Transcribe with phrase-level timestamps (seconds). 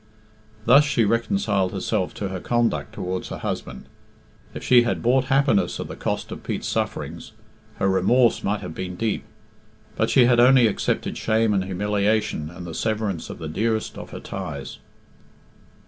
[0.65, 3.85] Thus she reconciled herself to her conduct towards her husband.
[4.55, 7.33] If she had bought happiness at the cost of Pete's sufferings,
[7.75, 9.23] her remorse might have been deep;
[9.95, 14.09] but she had only accepted shame and humiliation and the severance of the dearest of
[14.09, 14.79] her ties.